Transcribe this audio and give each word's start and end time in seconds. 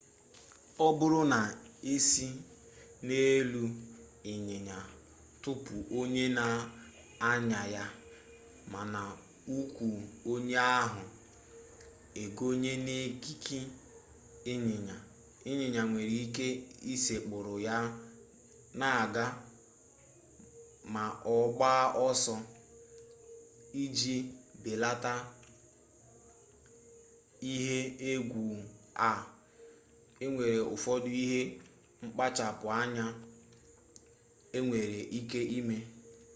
ọ 0.85 0.87
bụrụ 0.97 1.21
na 1.33 1.39
esị 1.93 2.27
n'elu 3.07 3.63
ịnyịnya 4.31 4.77
tụpụ 5.41 5.75
onye 5.99 6.25
na-anya 6.37 7.59
ya 7.75 7.83
mana 8.73 9.01
ụkwụ 9.57 9.87
onye 10.31 10.55
ahụ 10.79 11.01
ekonye 12.21 12.71
n'ekike 12.85 13.59
ịnyịnya 14.51 14.95
ịnyịnya 15.49 15.81
nwere 15.89 16.15
ike 16.25 16.47
ịsekpụrụ 16.93 17.53
ya 17.67 17.75
na-aga 18.79 19.25
ma 20.93 21.03
ọ 21.35 21.37
gbaa 21.55 21.85
ọsọ 22.07 22.35
iji 23.83 24.15
belata 24.63 25.13
ihe 27.51 27.77
egwu 28.11 28.41
a 29.09 29.11
enwere 30.23 30.59
ụfọdụ 30.75 31.09
ihe 31.23 31.41
mkpachapụ 32.03 32.65
anya 32.81 33.05
enwere 34.57 34.99
ike 35.19 35.39
ime 35.57 35.77